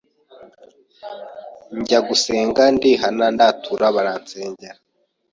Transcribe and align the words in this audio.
njya 1.79 1.99
gusenga 2.07 2.61
ndihana 2.75 3.25
ndatura 3.35 3.87
baransengera 3.95 4.79